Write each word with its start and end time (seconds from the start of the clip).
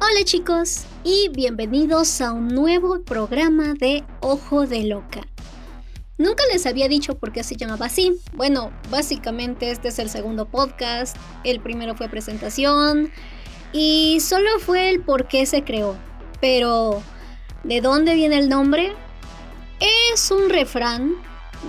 Hola 0.00 0.24
chicos 0.24 0.84
y 1.04 1.28
bienvenidos 1.28 2.20
a 2.20 2.32
un 2.32 2.48
nuevo 2.48 3.02
programa 3.02 3.74
de 3.74 4.02
Ojo 4.20 4.66
de 4.66 4.84
Loca. 4.84 5.20
Nunca 6.18 6.42
les 6.52 6.66
había 6.66 6.88
dicho 6.88 7.16
por 7.16 7.32
qué 7.32 7.44
se 7.44 7.56
llamaba 7.56 7.86
así. 7.86 8.18
Bueno, 8.34 8.72
básicamente 8.90 9.70
este 9.70 9.88
es 9.88 9.98
el 9.98 10.10
segundo 10.10 10.46
podcast, 10.46 11.16
el 11.44 11.60
primero 11.60 11.94
fue 11.94 12.08
presentación 12.08 13.10
y 13.72 14.18
solo 14.20 14.50
fue 14.58 14.90
el 14.90 15.00
por 15.00 15.28
qué 15.28 15.46
se 15.46 15.62
creó. 15.64 15.96
Pero, 16.40 17.02
¿de 17.64 17.80
dónde 17.80 18.14
viene 18.14 18.38
el 18.38 18.48
nombre? 18.48 18.92
Es 20.12 20.30
un 20.30 20.50
refrán. 20.50 21.14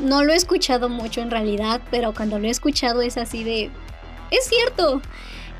No 0.03 0.23
lo 0.23 0.33
he 0.33 0.35
escuchado 0.35 0.89
mucho 0.89 1.21
en 1.21 1.31
realidad, 1.31 1.81
pero 1.91 2.13
cuando 2.13 2.39
lo 2.39 2.47
he 2.47 2.51
escuchado 2.51 3.01
es 3.01 3.17
así 3.17 3.43
de... 3.43 3.69
Es 4.31 4.45
cierto. 4.45 5.02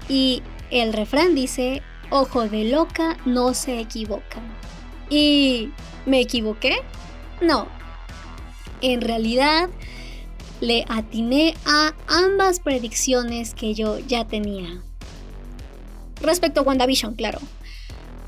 Y 0.08 0.42
el 0.72 0.94
refrán 0.94 1.36
dice, 1.36 1.82
ojo 2.10 2.48
de 2.48 2.66
loca 2.66 3.18
no 3.26 3.54
se 3.54 3.80
equivoca. 3.80 4.42
¿Y 5.10 5.70
me 6.06 6.22
equivoqué? 6.22 6.78
No. 7.42 7.68
En 8.82 9.02
realidad 9.02 9.70
le 10.62 10.86
atiné 10.88 11.56
a 11.66 11.94
ambas 12.08 12.60
predicciones 12.60 13.54
que 13.54 13.74
yo 13.74 14.00
ya 14.00 14.26
tenía. 14.26 14.82
Respecto 16.22 16.62
a 16.62 16.64
WandaVision, 16.64 17.16
claro. 17.16 17.40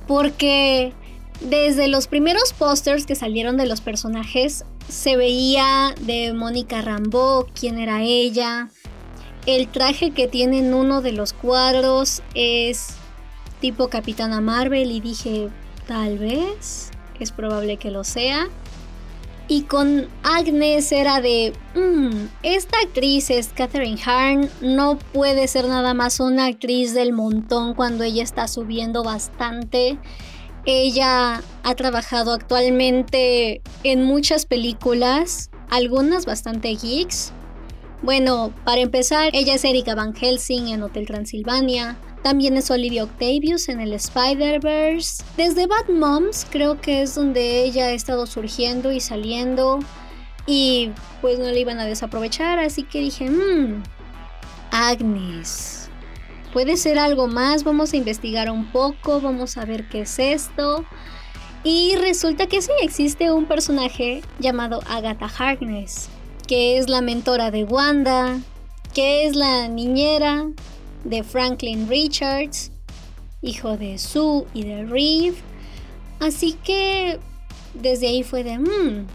Porque 0.07 0.93
desde 1.41 1.87
los 1.87 2.07
primeros 2.07 2.53
pósters 2.53 3.05
que 3.05 3.15
salieron 3.15 3.57
de 3.57 3.65
los 3.65 3.81
personajes 3.81 4.65
se 4.89 5.15
veía 5.15 5.95
de 6.01 6.33
Mónica 6.33 6.81
Rambeau 6.81 7.47
quién 7.53 7.77
era 7.79 8.01
ella. 8.01 8.69
El 9.45 9.67
traje 9.67 10.11
que 10.11 10.27
tiene 10.27 10.59
en 10.59 10.73
uno 10.73 11.01
de 11.01 11.11
los 11.11 11.33
cuadros 11.33 12.21
es 12.33 12.95
tipo 13.59 13.89
Capitana 13.89 14.39
Marvel 14.39 14.91
y 14.91 15.01
dije, 15.01 15.49
tal 15.85 16.17
vez, 16.17 16.91
es 17.19 17.31
probable 17.31 17.77
que 17.77 17.91
lo 17.91 18.03
sea. 18.03 18.47
Y 19.49 19.63
con 19.63 20.07
Agnes 20.23 20.91
era 20.93 21.19
de, 21.19 21.51
mmm, 21.75 22.27
esta 22.43 22.77
actriz 22.79 23.29
es 23.29 23.49
Catherine 23.49 23.99
Hahn, 24.05 24.49
no 24.61 24.97
puede 24.97 25.49
ser 25.49 25.67
nada 25.67 25.93
más 25.93 26.21
una 26.21 26.45
actriz 26.45 26.93
del 26.93 27.11
montón 27.11 27.73
cuando 27.73 28.05
ella 28.05 28.23
está 28.23 28.47
subiendo 28.47 29.03
bastante. 29.03 29.97
Ella 30.65 31.41
ha 31.63 31.75
trabajado 31.75 32.31
actualmente 32.31 33.61
en 33.83 34.03
muchas 34.03 34.45
películas, 34.45 35.49
algunas 35.69 36.25
bastante 36.25 36.75
geeks. 36.75 37.33
Bueno, 38.03 38.53
para 38.65 38.81
empezar, 38.81 39.29
ella 39.31 39.53
es 39.53 39.63
Erika 39.63 39.95
Van 39.95 40.13
Helsing 40.13 40.67
en 40.67 40.83
Hotel 40.83 41.07
Transilvania. 41.07 41.95
También 42.21 42.57
es 42.57 42.69
Olivia 42.69 43.05
Octavius 43.05 43.69
en 43.69 43.79
el 43.79 43.93
Spider-Verse. 43.93 45.23
Desde 45.37 45.67
Bad 45.67 45.87
Moms 45.87 46.45
creo 46.49 46.81
que 46.81 47.03
es 47.03 47.15
donde 47.15 47.63
ella 47.63 47.85
ha 47.85 47.91
estado 47.91 48.25
surgiendo 48.25 48.91
y 48.91 48.99
saliendo. 48.99 49.79
Y 50.45 50.91
pues 51.21 51.39
no 51.39 51.45
le 51.45 51.57
iban 51.61 51.79
a 51.79 51.85
desaprovechar, 51.85 52.59
así 52.59 52.83
que 52.83 52.99
dije, 52.99 53.29
mmm, 53.29 53.81
Agnes. 54.71 55.89
Puede 56.51 56.75
ser 56.75 56.99
algo 56.99 57.27
más, 57.27 57.63
vamos 57.63 57.93
a 57.93 57.97
investigar 57.97 58.51
un 58.51 58.69
poco, 58.69 59.21
vamos 59.21 59.57
a 59.57 59.63
ver 59.63 59.87
qué 59.87 60.01
es 60.01 60.19
esto. 60.19 60.83
Y 61.63 61.95
resulta 61.95 62.47
que 62.47 62.61
sí 62.61 62.71
existe 62.81 63.31
un 63.31 63.45
personaje 63.45 64.21
llamado 64.39 64.81
Agatha 64.89 65.31
Harkness, 65.37 66.09
que 66.47 66.77
es 66.77 66.89
la 66.89 67.01
mentora 67.01 67.51
de 67.51 67.63
Wanda, 67.63 68.39
que 68.93 69.25
es 69.25 69.35
la 69.35 69.67
niñera 69.67 70.47
de 71.03 71.23
Franklin 71.23 71.87
Richards, 71.89 72.71
hijo 73.41 73.77
de 73.77 73.97
Sue 73.97 74.45
y 74.53 74.63
de 74.63 74.85
Reeve. 74.85 75.37
Así 76.19 76.53
que 76.63 77.19
desde 77.73 78.07
ahí 78.07 78.23
fue 78.23 78.43
de, 78.43 78.59
mmm, 78.59 79.05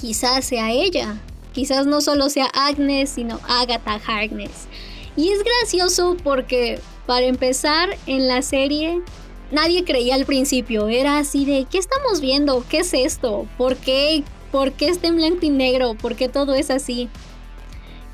quizás 0.00 0.44
sea 0.44 0.72
ella. 0.72 1.20
Quizás 1.52 1.86
no 1.86 2.00
solo 2.00 2.28
sea 2.28 2.46
Agnes, 2.52 3.10
sino 3.10 3.40
Agatha 3.48 4.00
Harkness. 4.06 4.66
Y 5.16 5.30
es 5.30 5.38
gracioso 5.42 6.16
porque, 6.22 6.80
para 7.06 7.26
empezar, 7.26 7.96
en 8.06 8.28
la 8.28 8.42
serie 8.42 9.00
nadie 9.50 9.84
creía 9.84 10.16
al 10.16 10.26
principio. 10.26 10.88
Era 10.88 11.18
así 11.18 11.44
de, 11.44 11.66
¿qué 11.70 11.78
estamos 11.78 12.20
viendo? 12.20 12.64
¿Qué 12.68 12.78
es 12.78 12.92
esto? 12.92 13.46
¿Por 13.56 13.76
qué? 13.76 14.22
¿Por 14.56 14.72
qué 14.72 14.88
está 14.88 15.08
en 15.08 15.16
blanco 15.16 15.40
y 15.42 15.50
negro? 15.50 15.96
¿Por 15.96 16.16
qué 16.16 16.30
todo 16.30 16.54
es 16.54 16.70
así? 16.70 17.10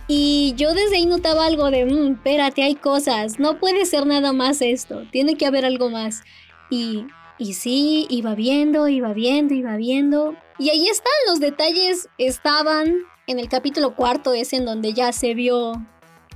Y 0.08 0.54
yo 0.56 0.74
desde 0.74 0.96
ahí 0.96 1.06
notaba 1.06 1.46
algo 1.46 1.70
de, 1.70 1.84
mmm, 1.84 2.14
espérate, 2.14 2.64
hay 2.64 2.74
cosas, 2.74 3.38
no 3.38 3.60
puede 3.60 3.86
ser 3.86 4.06
nada 4.06 4.32
más 4.32 4.60
esto, 4.60 5.04
tiene 5.12 5.36
que 5.36 5.46
haber 5.46 5.64
algo 5.64 5.88
más. 5.88 6.24
Y, 6.68 7.06
y 7.38 7.52
sí, 7.52 8.08
iba 8.10 8.34
viendo, 8.34 8.88
iba 8.88 9.12
viendo, 9.12 9.54
iba 9.54 9.76
viendo. 9.76 10.34
Y 10.58 10.70
ahí 10.70 10.88
están, 10.88 11.12
los 11.28 11.38
detalles 11.38 12.08
estaban 12.18 12.92
en 13.28 13.38
el 13.38 13.48
capítulo 13.48 13.94
cuarto, 13.94 14.34
es 14.34 14.52
en 14.52 14.64
donde 14.64 14.94
ya 14.94 15.12
se 15.12 15.34
vio 15.34 15.74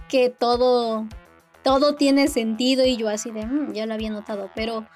que 0.09 0.31
todo, 0.31 1.09
todo 1.65 1.97
tiene 1.97 2.29
sentido 2.29 2.87
y 2.87 2.97
yo 2.97 3.09
así 3.09 3.33
de, 3.33 3.45
mmm, 3.45 3.73
ya 3.73 3.87
lo 3.87 3.95
había 3.95 4.11
notado, 4.11 4.51
pero... 4.55 4.87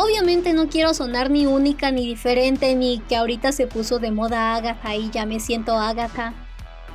Obviamente 0.00 0.52
no 0.52 0.68
quiero 0.68 0.94
sonar 0.94 1.28
ni 1.28 1.46
única 1.46 1.90
ni 1.90 2.06
diferente, 2.06 2.76
ni 2.76 3.00
que 3.00 3.16
ahorita 3.16 3.50
se 3.50 3.66
puso 3.66 3.98
de 3.98 4.12
moda 4.12 4.54
Agatha 4.54 4.94
y 4.94 5.10
ya 5.10 5.26
me 5.26 5.40
siento 5.40 5.76
Agatha 5.76 6.34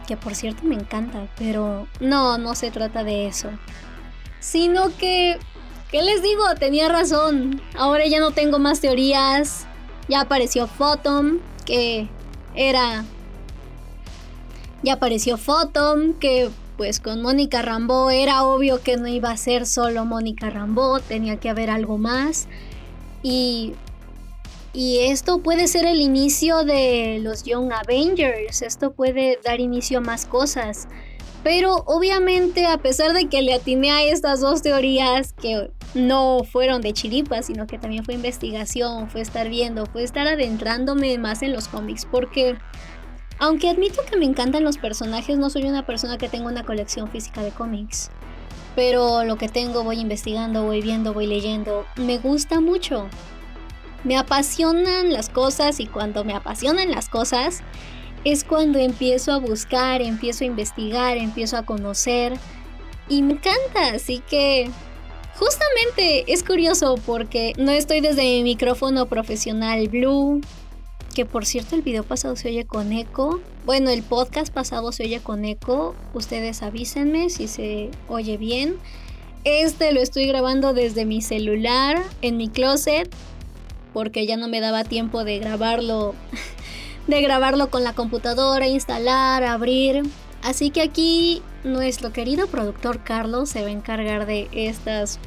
que 0.08 0.16
por 0.16 0.36
cierto 0.36 0.64
me 0.64 0.76
encanta, 0.76 1.28
pero 1.38 1.86
no, 2.00 2.38
no 2.38 2.56
se 2.56 2.72
trata 2.72 3.04
de 3.04 3.28
eso. 3.28 3.50
Sino 4.40 4.96
que, 4.98 5.38
¿qué 5.92 6.02
les 6.02 6.24
digo? 6.24 6.44
Tenía 6.58 6.88
razón. 6.88 7.62
Ahora 7.76 8.08
ya 8.08 8.22
no 8.22 8.32
tengo 8.32 8.58
más 8.58 8.80
teorías. 8.80 9.68
Ya 10.08 10.22
apareció 10.22 10.68
Photon, 10.68 11.42
que 11.66 12.08
era... 12.56 13.04
Ya 14.82 14.94
apareció 14.94 15.38
Photon, 15.38 16.14
que 16.14 16.50
pues 16.78 17.02
con 17.02 17.22
Mónica 17.22 17.62
Rambeau 17.62 18.10
era 18.10 18.44
obvio 18.44 18.82
que 18.82 18.96
no 18.96 19.08
iba 19.08 19.30
a 19.30 19.38
ser 19.38 19.66
solo 19.66 20.06
Mónica 20.06 20.50
Rambeau, 20.50 21.02
tenía 21.02 21.38
que 21.38 21.50
haber 21.50 21.70
algo 21.70 21.98
más. 21.98 22.48
Y 23.24 23.74
y 24.76 25.02
esto 25.02 25.38
puede 25.38 25.68
ser 25.68 25.86
el 25.86 26.02
inicio 26.02 26.64
de 26.64 27.20
los 27.22 27.44
Young 27.44 27.72
Avengers, 27.72 28.64
esto 28.64 28.92
puede 28.92 29.40
dar 29.44 29.60
inicio 29.60 30.00
a 30.00 30.02
más 30.02 30.26
cosas. 30.26 30.88
Pero 31.44 31.84
obviamente 31.86 32.66
a 32.66 32.80
pesar 32.80 33.14
de 33.14 33.28
que 33.28 33.44
le 33.44 33.54
atiné 33.54 33.92
a 33.92 34.02
estas 34.02 34.42
dos 34.42 34.64
teorías 34.64 35.34
que 35.34 35.70
no 35.94 36.40
fueron 36.44 36.82
de 36.82 36.94
chiripa, 36.94 37.44
sino 37.44 37.68
que 37.68 37.78
también 37.78 38.04
fue 38.04 38.16
investigación, 38.16 39.12
fue 39.12 39.22
estar 39.22 39.48
viendo, 39.48 39.86
fue 39.86 40.04
estar 40.04 40.26
adentrándome 40.26 41.20
más 41.20 41.44
en 41.44 41.54
los 41.54 41.68
cómics, 41.68 42.08
porque 42.10 42.56
aunque 43.38 43.70
admito 43.70 44.02
que 44.10 44.18
me 44.18 44.26
encantan 44.26 44.64
los 44.64 44.78
personajes, 44.78 45.38
no 45.38 45.52
soy 45.52 45.66
una 45.66 45.86
persona 45.86 46.18
que 46.18 46.30
tenga 46.30 46.48
una 46.48 46.64
colección 46.64 47.10
física 47.12 47.44
de 47.44 47.52
cómics. 47.52 48.10
Pero 48.76 49.24
lo 49.24 49.38
que 49.38 49.50
tengo 49.50 49.84
voy 49.84 50.00
investigando, 50.00 50.64
voy 50.64 50.82
viendo, 50.82 51.14
voy 51.14 51.28
leyendo, 51.28 51.86
me 51.96 52.18
gusta 52.18 52.60
mucho. 52.60 53.08
Me 54.04 54.18
apasionan 54.18 55.14
las 55.14 55.30
cosas 55.30 55.80
y 55.80 55.86
cuando 55.86 56.24
me 56.24 56.34
apasionan 56.34 56.92
las 56.92 57.08
cosas 57.08 57.62
es 58.24 58.44
cuando 58.44 58.80
empiezo 58.80 59.32
a 59.32 59.38
buscar, 59.38 60.02
empiezo 60.02 60.44
a 60.44 60.48
investigar, 60.48 61.18
empiezo 61.18 61.58
a 61.58 61.64
conocer. 61.64 62.34
Y 63.10 63.22
me 63.22 63.34
encanta, 63.34 63.94
así 63.96 64.22
que 64.28 64.70
justamente 65.36 66.32
es 66.32 66.44
curioso 66.44 66.96
porque 67.06 67.54
no 67.58 67.72
estoy 67.72 68.02
desde 68.02 68.24
mi 68.24 68.44
micrófono 68.44 69.06
profesional 69.08 69.88
Blue, 69.88 70.42
que 71.14 71.26
por 71.26 71.46
cierto 71.46 71.76
el 71.76 71.82
video 71.82 72.04
pasado 72.04 72.36
se 72.36 72.50
oye 72.50 72.66
con 72.66 72.92
eco. 72.92 73.40
Bueno, 73.66 73.90
el 73.90 74.04
podcast 74.04 74.54
pasado 74.54 74.92
se 74.92 75.04
oye 75.04 75.20
con 75.22 75.46
eco. 75.46 75.96
Ustedes 76.14 76.64
avísenme 76.64 77.30
si 77.30 77.48
se 77.48 77.92
oye 78.08 78.38
bien. 78.38 78.76
Este 79.44 79.92
lo 79.92 80.02
estoy 80.02 80.26
grabando 80.26 80.74
desde 80.74 81.06
mi 81.06 81.22
celular, 81.22 82.02
en 82.22 82.38
mi 82.38 82.50
closet, 82.50 83.14
porque 83.94 84.26
ya 84.26 84.38
no 84.38 84.48
me 84.48 84.62
daba 84.62 84.84
tiempo 84.84 85.24
de 85.24 85.40
grabarlo, 85.40 86.16
de 87.08 87.22
grabarlo 87.22 87.70
con 87.70 87.84
la 87.84 87.94
computadora, 87.94 88.68
instalar, 88.68 89.44
abrir. 89.44 90.04
Así 90.42 90.72
que 90.72 90.82
aquí 90.82 91.42
nuestro 91.64 92.12
querido 92.12 92.48
productor 92.48 93.04
Carlos 93.04 93.50
se 93.50 93.62
va 93.62 93.68
a 93.68 93.72
encargar 93.72 94.26
de 94.26 94.50
estas, 94.52 95.20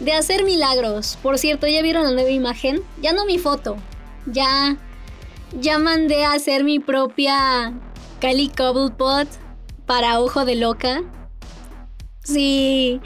de 0.00 0.12
hacer 0.12 0.44
milagros. 0.44 1.18
Por 1.22 1.38
cierto, 1.38 1.66
ya 1.66 1.82
vieron 1.82 2.04
la 2.04 2.12
nueva 2.12 2.30
imagen, 2.30 2.82
ya 3.02 3.12
no 3.12 3.26
mi 3.26 3.38
foto, 3.38 3.76
ya, 4.26 4.76
ya 5.58 5.78
mandé 5.78 6.24
a 6.24 6.32
hacer 6.32 6.64
mi 6.64 6.78
propia 6.78 7.72
Cali 8.20 8.48
Cobblepot 8.48 9.28
para 9.86 10.20
ojo 10.20 10.44
de 10.44 10.56
loca. 10.56 11.02
Sí. 12.22 13.00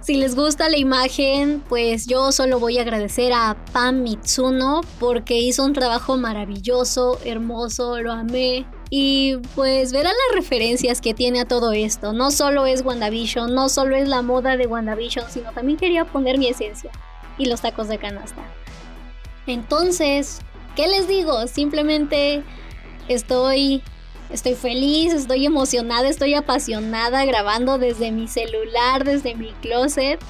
Si 0.00 0.14
les 0.14 0.34
gusta 0.34 0.70
la 0.70 0.78
imagen, 0.78 1.62
pues 1.68 2.06
yo 2.06 2.32
solo 2.32 2.58
voy 2.58 2.78
a 2.78 2.82
agradecer 2.82 3.32
a 3.34 3.56
Pam 3.72 4.02
Mitsuno 4.02 4.80
porque 4.98 5.36
hizo 5.38 5.64
un 5.64 5.74
trabajo 5.74 6.16
maravilloso, 6.16 7.18
hermoso, 7.24 8.00
lo 8.00 8.12
amé. 8.12 8.66
Y 8.88 9.36
pues 9.54 9.92
verán 9.92 10.14
las 10.14 10.40
referencias 10.40 11.02
que 11.02 11.12
tiene 11.12 11.40
a 11.40 11.44
todo 11.44 11.72
esto. 11.72 12.14
No 12.14 12.30
solo 12.30 12.64
es 12.64 12.82
WandaVision, 12.82 13.54
no 13.54 13.68
solo 13.68 13.96
es 13.96 14.08
la 14.08 14.22
moda 14.22 14.56
de 14.56 14.66
WandaVision, 14.66 15.26
sino 15.28 15.52
también 15.52 15.78
quería 15.78 16.06
poner 16.06 16.38
mi 16.38 16.46
esencia 16.46 16.90
y 17.36 17.44
los 17.44 17.60
tacos 17.60 17.88
de 17.88 17.98
canasta. 17.98 18.42
Entonces, 19.46 20.40
¿qué 20.78 20.86
les 20.86 21.08
digo? 21.08 21.48
Simplemente 21.48 22.44
estoy 23.08 23.82
estoy 24.30 24.54
feliz, 24.54 25.12
estoy 25.12 25.44
emocionada, 25.44 26.08
estoy 26.08 26.34
apasionada 26.34 27.24
grabando 27.24 27.78
desde 27.78 28.12
mi 28.12 28.28
celular, 28.28 29.02
desde 29.02 29.34
mi 29.34 29.50
closet. 29.60 30.20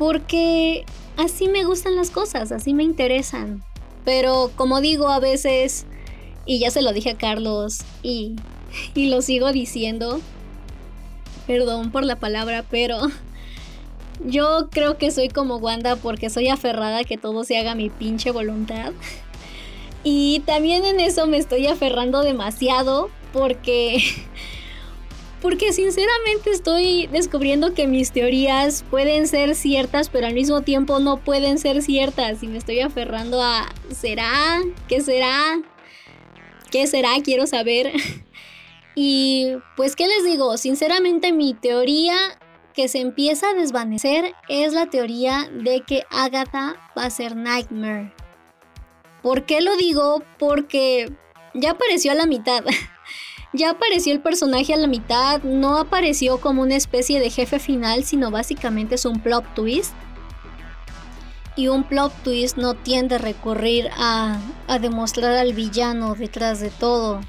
Porque 0.00 0.84
así 1.16 1.46
me 1.46 1.62
gustan 1.62 1.94
las 1.94 2.10
cosas, 2.10 2.50
así 2.50 2.74
me 2.74 2.82
interesan. 2.82 3.62
Pero 4.04 4.50
como 4.56 4.80
digo 4.80 5.08
a 5.08 5.20
veces, 5.20 5.86
y 6.44 6.58
ya 6.58 6.72
se 6.72 6.82
lo 6.82 6.92
dije 6.92 7.10
a 7.10 7.16
Carlos 7.16 7.82
y, 8.02 8.34
y 8.94 9.10
lo 9.10 9.22
sigo 9.22 9.52
diciendo, 9.52 10.20
perdón 11.46 11.92
por 11.92 12.02
la 12.04 12.16
palabra, 12.16 12.64
pero 12.68 12.98
yo 14.24 14.68
creo 14.70 14.98
que 14.98 15.10
soy 15.10 15.28
como 15.28 15.56
Wanda 15.56 15.96
porque 15.96 16.30
soy 16.30 16.48
aferrada 16.48 16.98
a 16.98 17.04
que 17.04 17.16
todo 17.16 17.44
se 17.44 17.58
haga 17.58 17.74
mi 17.74 17.90
pinche 17.90 18.30
voluntad. 18.30 18.92
Y 20.06 20.40
también 20.40 20.84
en 20.84 21.00
eso 21.00 21.26
me 21.26 21.38
estoy 21.38 21.66
aferrando 21.66 22.20
demasiado 22.20 23.08
porque 23.32 24.04
porque 25.44 25.72
sinceramente 25.72 26.50
estoy 26.50 27.06
descubriendo 27.06 27.74
que 27.74 27.86
mis 27.86 28.12
teorías 28.12 28.84
pueden 28.90 29.28
ser 29.28 29.54
ciertas, 29.54 30.08
pero 30.08 30.26
al 30.26 30.34
mismo 30.34 30.62
tiempo 30.62 31.00
no 31.00 31.18
pueden 31.18 31.58
ser 31.58 31.82
ciertas. 31.82 32.42
Y 32.42 32.48
me 32.48 32.56
estoy 32.58 32.80
aferrando 32.80 33.42
a, 33.42 33.72
¿será? 33.90 34.60
¿Qué 34.88 35.00
será? 35.00 35.60
¿Qué 36.70 36.86
será? 36.86 37.10
Quiero 37.22 37.46
saber. 37.46 37.92
Y 38.96 39.48
pues, 39.76 39.96
¿qué 39.96 40.06
les 40.06 40.24
digo? 40.24 40.56
Sinceramente 40.56 41.32
mi 41.32 41.52
teoría 41.52 42.14
que 42.74 42.88
se 42.88 43.00
empieza 43.00 43.48
a 43.48 43.54
desvanecer 43.54 44.34
es 44.48 44.72
la 44.72 44.86
teoría 44.86 45.48
de 45.50 45.80
que 45.80 46.04
Agatha 46.10 46.74
va 46.98 47.04
a 47.04 47.10
ser 47.10 47.36
Nightmare. 47.36 48.12
¿Por 49.22 49.46
qué 49.46 49.60
lo 49.60 49.76
digo? 49.76 50.22
Porque 50.38 51.12
ya 51.54 51.70
apareció 51.70 52.12
a 52.12 52.16
la 52.16 52.26
mitad. 52.26 52.64
Ya 53.56 53.70
apareció 53.70 54.12
el 54.12 54.20
personaje 54.20 54.74
a 54.74 54.76
la 54.76 54.88
mitad, 54.88 55.40
no 55.44 55.78
apareció 55.78 56.40
como 56.40 56.62
una 56.62 56.74
especie 56.74 57.20
de 57.20 57.30
jefe 57.30 57.60
final, 57.60 58.02
sino 58.02 58.32
básicamente 58.32 58.96
es 58.96 59.04
un 59.04 59.20
plot 59.20 59.44
twist. 59.54 59.92
Y 61.54 61.68
un 61.68 61.84
plot 61.84 62.12
twist 62.24 62.56
no 62.56 62.74
tiende 62.74 63.14
a 63.14 63.18
recurrir 63.18 63.90
a, 63.96 64.40
a 64.66 64.78
demostrar 64.80 65.36
al 65.36 65.52
villano 65.52 66.16
detrás 66.16 66.58
de 66.58 66.70
todo. 66.70 67.20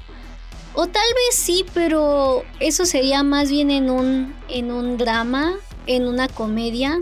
O 0.76 0.86
tal 0.86 1.02
vez 1.14 1.34
sí, 1.34 1.64
pero 1.72 2.44
eso 2.60 2.84
sería 2.84 3.22
más 3.22 3.50
bien 3.50 3.70
en 3.70 3.88
un, 3.88 4.34
en 4.48 4.70
un 4.70 4.98
drama, 4.98 5.54
en 5.86 6.06
una 6.06 6.28
comedia. 6.28 7.00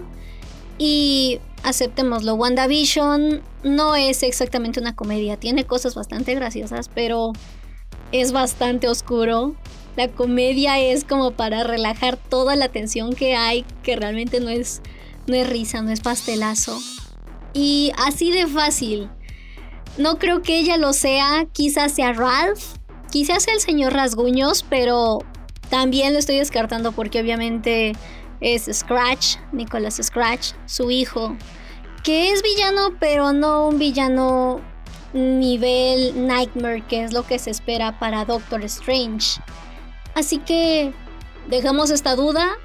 Y 0.79 1.41
aceptémoslo, 1.65 2.35
WandaVision 2.35 3.43
no 3.65 3.97
es 3.97 4.23
exactamente 4.23 4.79
una 4.79 4.95
comedia, 4.95 5.39
tiene 5.39 5.65
cosas 5.65 5.97
bastante 5.97 6.35
graciosas, 6.35 6.89
pero 6.89 7.33
es 8.13 8.31
bastante 8.31 8.89
oscuro. 8.89 9.57
La 9.97 10.07
comedia 10.09 10.79
es 10.79 11.03
como 11.03 11.33
para 11.33 11.65
relajar 11.65 12.17
toda 12.17 12.55
la 12.55 12.69
tensión 12.69 13.15
que 13.15 13.35
hay, 13.35 13.65
que 13.83 13.97
realmente 13.97 14.39
no 14.39 14.51
es, 14.51 14.83
no 15.27 15.35
es 15.35 15.49
risa, 15.49 15.83
no 15.83 15.91
es 15.91 16.01
pastelazo. 16.01 16.79
Y 17.55 17.91
así 17.97 18.31
de 18.31 18.47
fácil. 18.47 19.11
No 19.99 20.19
creo 20.19 20.43
que 20.43 20.59
ella 20.59 20.77
lo 20.77 20.93
sea, 20.93 21.47
quizás 21.53 21.93
sea 21.93 22.13
Ralph, 22.13 22.77
quizás 23.15 23.47
el 23.47 23.61
señor 23.61 23.93
Rasguños, 23.93 24.65
pero 24.69 25.21
también 25.71 26.15
lo 26.15 26.19
estoy 26.19 26.39
descartando 26.39 26.91
porque 26.91 27.21
obviamente 27.21 27.93
es 28.41 28.65
Scratch, 28.65 29.37
Nicholas 29.53 30.01
Scratch, 30.03 30.55
su 30.67 30.91
hijo, 30.91 31.37
que 32.03 32.33
es 32.33 32.43
villano, 32.43 32.97
pero 32.99 33.33
no 33.33 33.69
un 33.69 33.79
villano 33.79 34.61
nivel 35.13 36.27
Nightmare, 36.27 36.83
que 36.89 37.05
es 37.05 37.13
lo 37.13 37.23
que 37.23 37.39
se 37.39 37.51
espera 37.51 38.01
para 38.01 38.25
Doctor 38.25 38.65
Strange. 38.65 39.41
Así 40.17 40.39
que 40.39 40.93
dejamos 41.47 41.93
esta 41.93 42.17
duda. 42.17 42.57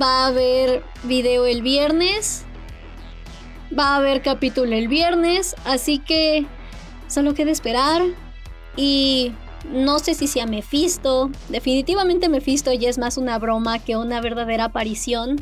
Va 0.00 0.24
a 0.24 0.26
haber 0.28 0.82
video 1.02 1.44
el 1.44 1.60
viernes. 1.60 2.46
Va 3.78 3.88
a 3.88 3.96
haber 3.96 4.22
capítulo 4.22 4.74
el 4.74 4.88
viernes. 4.88 5.54
Así 5.66 5.98
que 5.98 6.46
solo 7.06 7.34
queda 7.34 7.50
esperar. 7.50 8.00
Y 8.76 9.34
no 9.68 9.98
sé 9.98 10.14
si 10.14 10.26
sea 10.26 10.46
Mephisto. 10.46 11.30
Definitivamente 11.48 12.28
Mephisto 12.28 12.72
ya 12.72 12.88
es 12.88 12.98
más 12.98 13.16
una 13.16 13.38
broma 13.38 13.78
que 13.78 13.96
una 13.96 14.20
verdadera 14.20 14.64
aparición. 14.66 15.40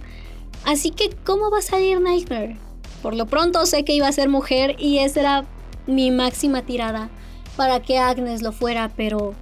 Así 0.64 0.90
que, 0.90 1.10
¿cómo 1.24 1.50
va 1.50 1.58
a 1.58 1.62
salir 1.62 2.00
Nightmare? 2.00 2.56
Por 3.02 3.14
lo 3.14 3.26
pronto 3.26 3.64
sé 3.66 3.84
que 3.84 3.94
iba 3.94 4.08
a 4.08 4.12
ser 4.12 4.28
mujer 4.28 4.76
y 4.78 4.98
esa 4.98 5.20
era 5.20 5.44
mi 5.86 6.10
máxima 6.10 6.62
tirada 6.62 7.10
para 7.56 7.80
que 7.80 7.98
Agnes 7.98 8.42
lo 8.42 8.52
fuera, 8.52 8.90
pero 8.96 9.34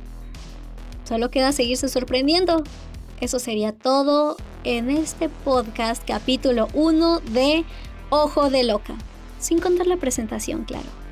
solo 1.04 1.30
queda 1.30 1.52
seguirse 1.52 1.88
sorprendiendo. 1.88 2.62
Eso 3.20 3.38
sería 3.38 3.72
todo 3.72 4.36
en 4.64 4.90
este 4.90 5.28
podcast 5.28 6.02
capítulo 6.06 6.68
1 6.74 7.20
de 7.20 7.64
Ojo 8.10 8.50
de 8.50 8.62
Loca, 8.62 8.94
sin 9.38 9.58
contar 9.58 9.86
la 9.86 9.96
presentación, 9.96 10.64
claro. 10.64 11.05